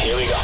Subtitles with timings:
[0.00, 0.40] Here we go.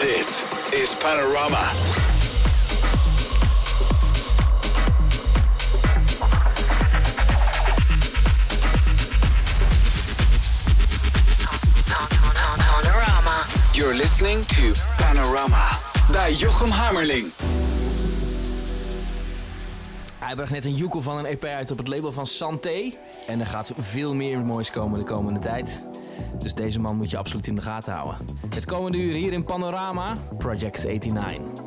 [0.00, 1.72] This is Panorama.
[12.58, 13.46] Panorama.
[13.74, 15.68] You're listening to Panorama
[16.10, 17.32] bij Jochem Hammerling.
[20.18, 22.92] Hij bracht net een joekel van een EP uit op het label van Santé.
[23.26, 25.82] En er gaat veel meer moois komen de komende tijd.
[26.38, 28.24] Dus deze man moet je absoluut in de gaten houden.
[28.54, 31.65] Het komende uur hier in Panorama, Project 89.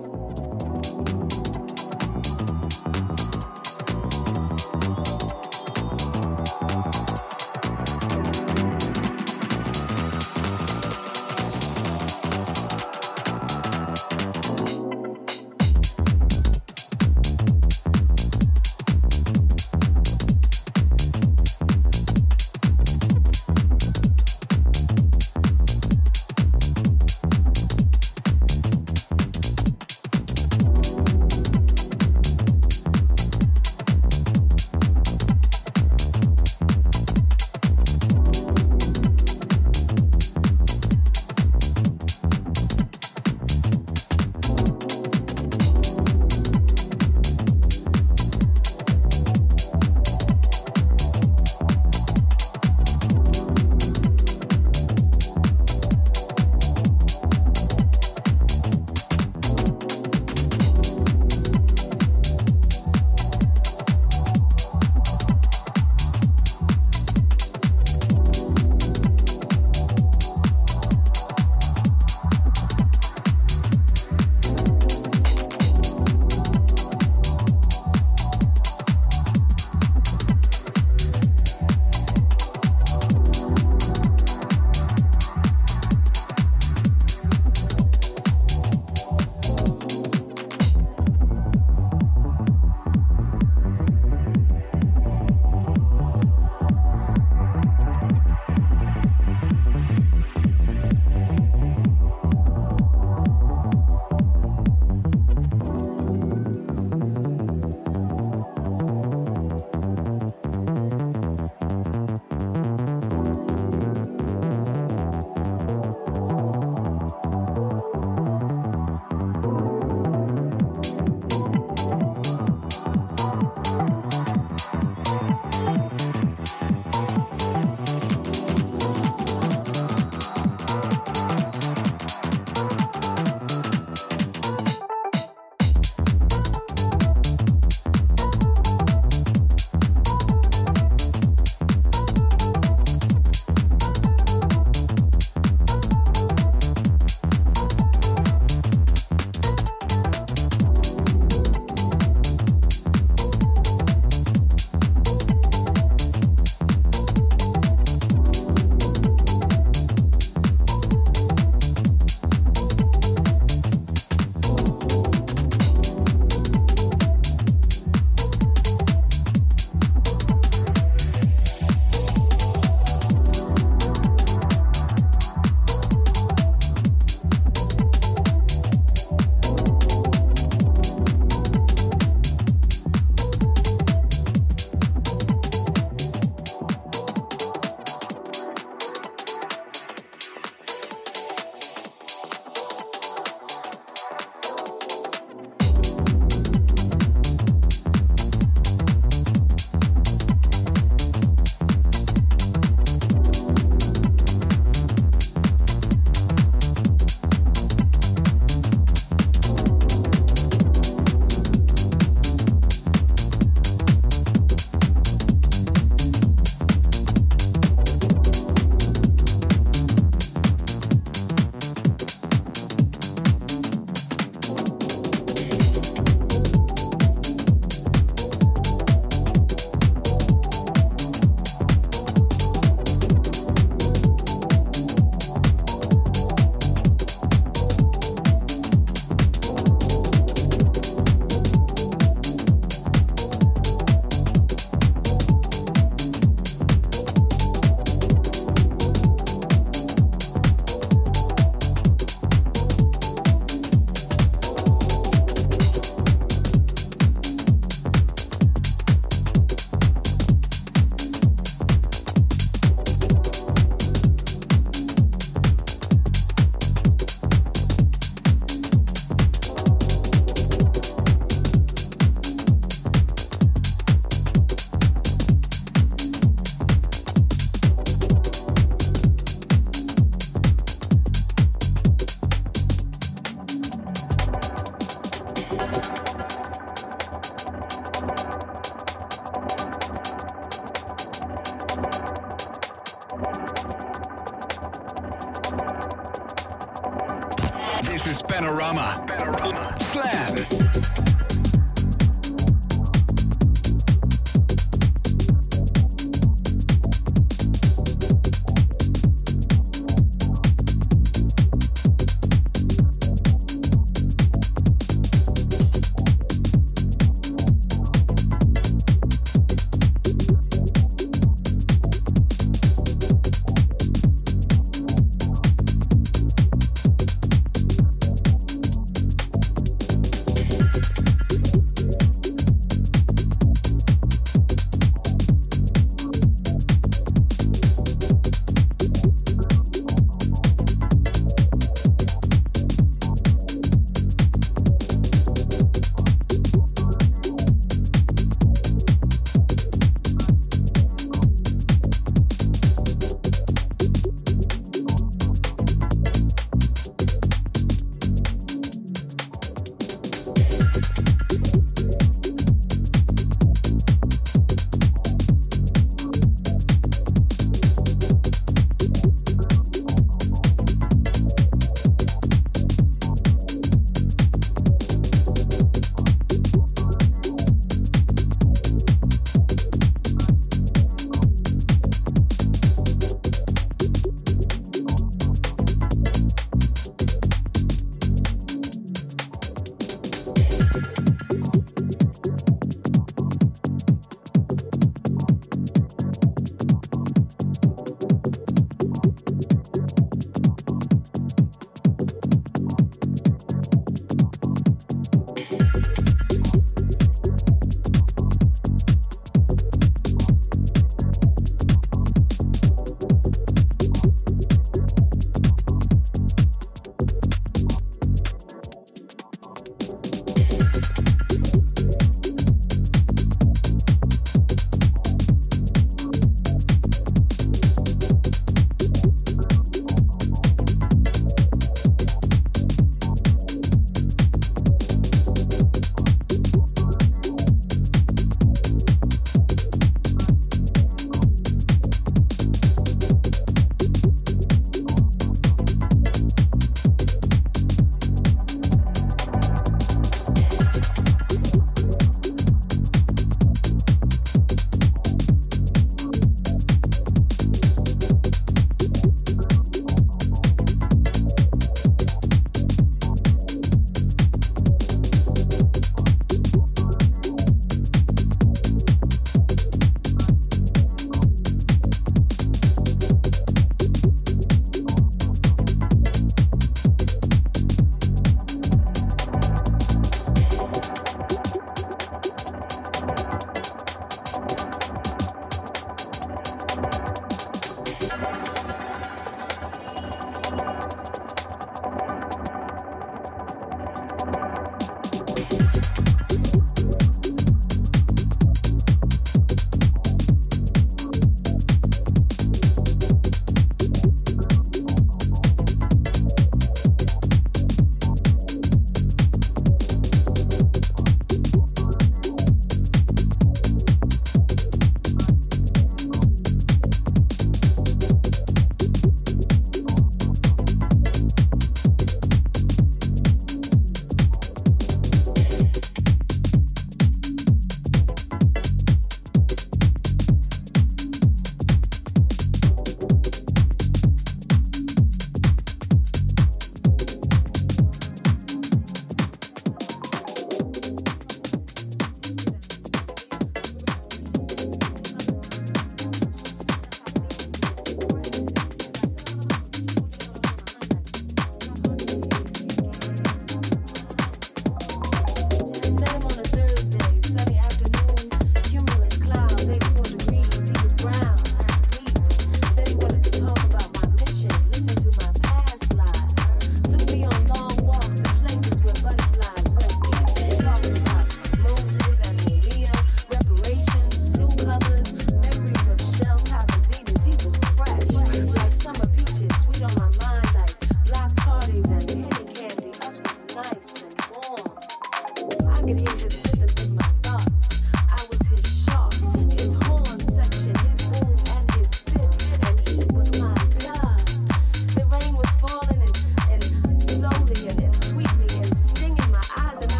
[297.83, 299.03] This is Panorama.
[299.07, 299.75] Panorama.
[299.79, 301.48] Slam.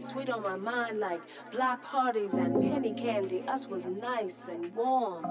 [0.00, 3.44] sweet on my mind like block parties and penny candy.
[3.48, 5.24] Us was nice and warm.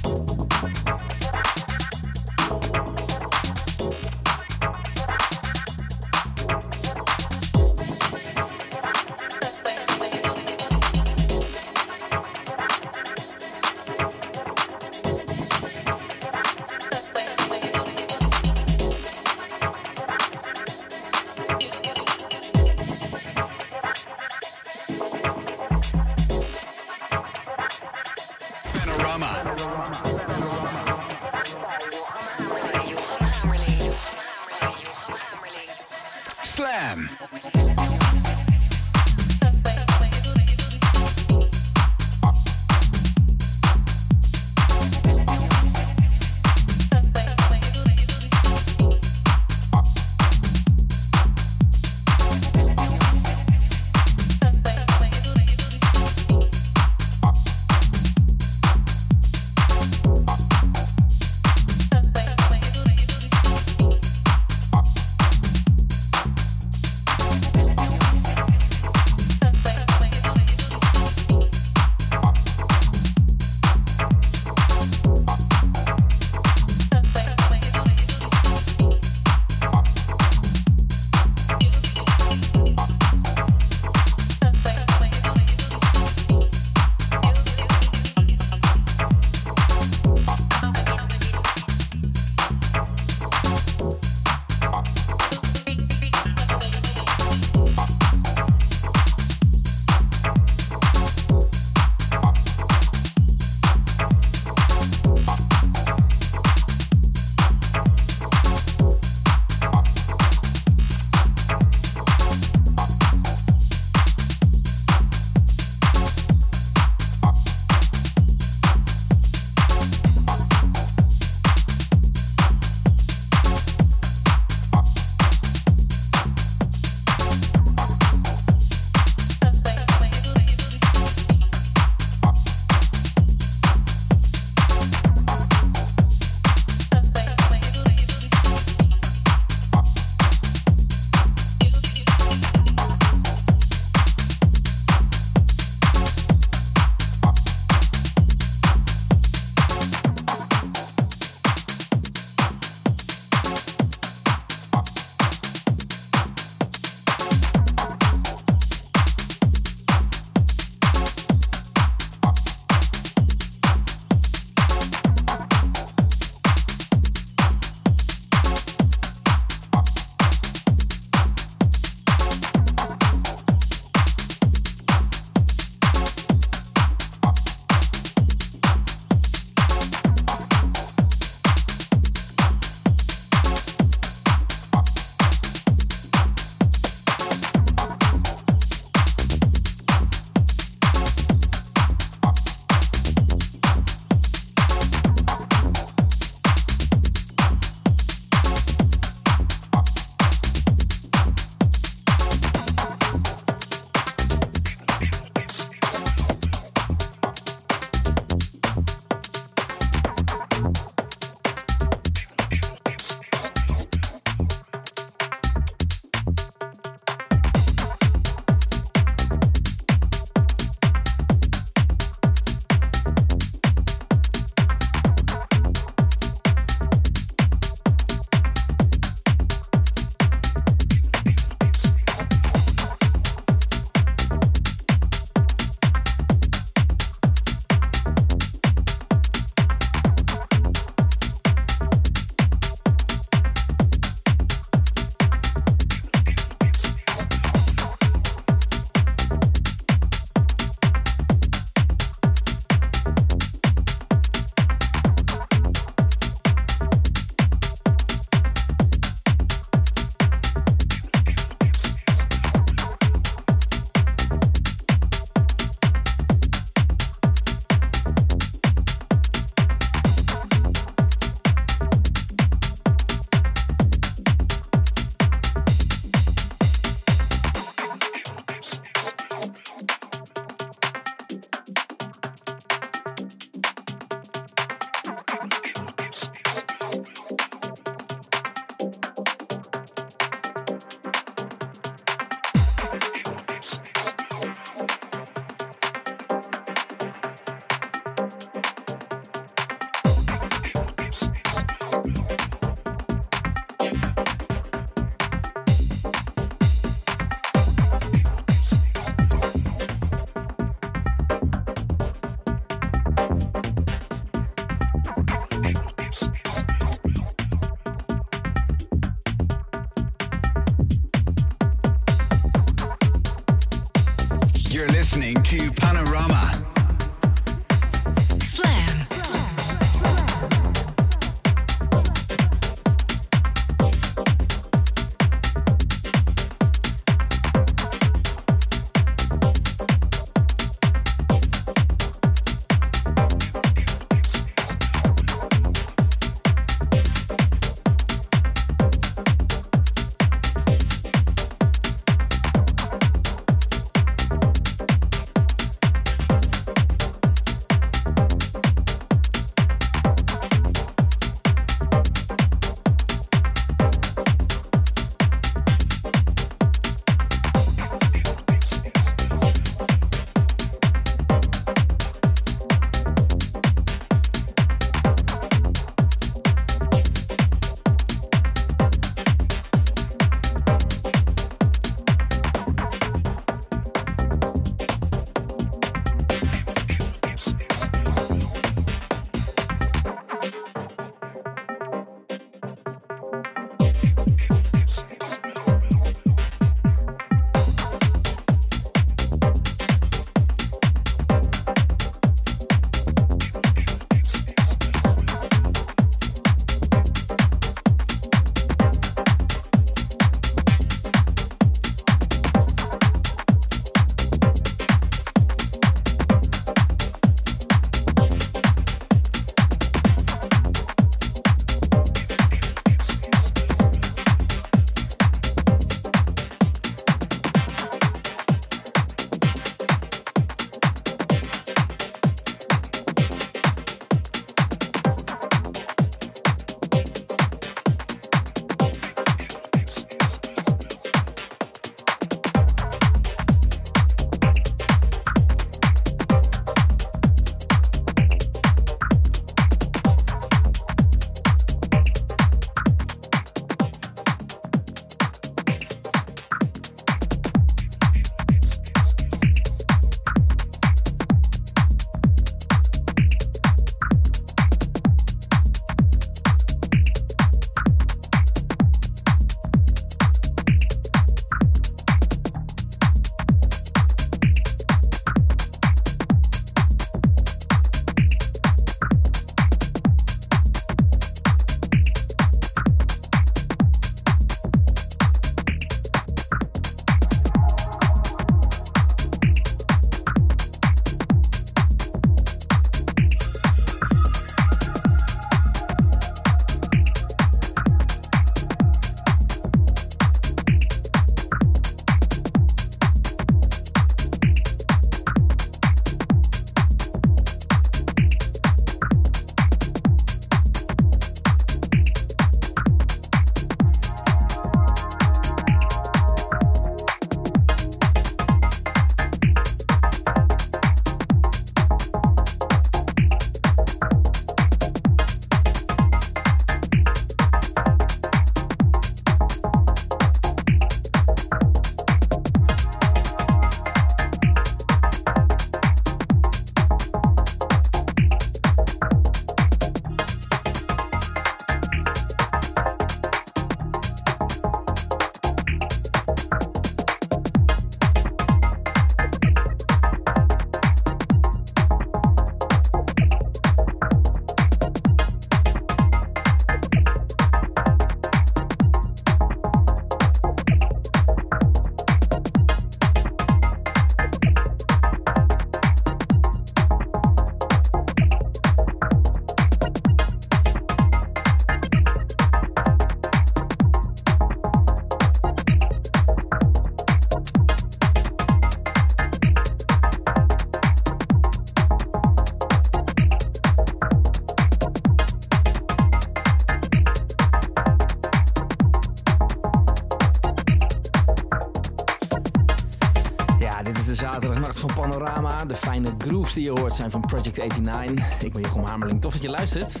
[595.66, 598.42] De fijne grooves die je hoort zijn van Project 89.
[598.42, 600.00] Ik ben Jochem Hamerling, tof dat je luistert.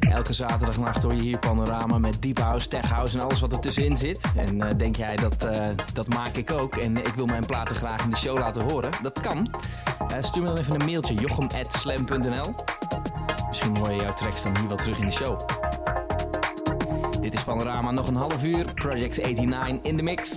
[0.00, 3.60] Elke zaterdagnacht hoor je hier Panorama met deep house, tech house en alles wat er
[3.60, 4.24] tussenin zit.
[4.36, 7.76] En uh, denk jij dat uh, dat maak ik ook en ik wil mijn platen
[7.76, 8.90] graag in de show laten horen?
[9.02, 9.48] Dat kan.
[10.12, 12.54] Uh, stuur me dan even een mailtje jochem@slam.nl.
[13.46, 15.40] Misschien hoor je jouw tracks dan hier wel terug in de show.
[17.20, 18.74] Dit is Panorama nog een half uur.
[18.74, 20.36] Project 89 in de mix.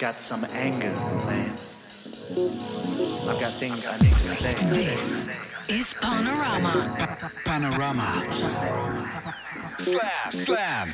[0.00, 0.94] got some anger,
[1.26, 1.52] man.
[3.28, 4.54] I've got things I need to say.
[4.70, 5.28] This
[5.68, 7.18] is Panorama.
[7.44, 8.24] Panorama.
[9.76, 10.88] Slam, slam.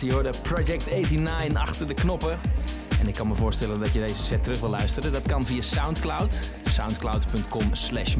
[0.00, 2.40] Je hoorde Project 89 achter de knoppen.
[3.00, 5.12] En ik kan me voorstellen dat je deze set terug wil luisteren.
[5.12, 6.52] Dat kan via Soundcloud.
[6.64, 8.16] Soundcloud.com slash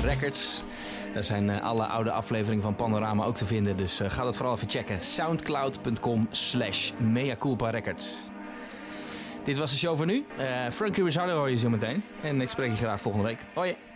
[0.00, 0.62] Records.
[1.14, 3.76] Daar zijn eh, alle oude afleveringen van Panorama ook te vinden.
[3.76, 5.00] Dus eh, ga dat vooral even checken.
[5.00, 6.90] Soundcloud.com slash
[7.58, 8.16] Records.
[9.44, 10.24] Dit was de show voor nu.
[10.36, 12.04] Eh Frankie Rizzardo hoor je zo meteen.
[12.22, 13.38] En ik spreek je graag volgende week.
[13.52, 13.91] Hoi!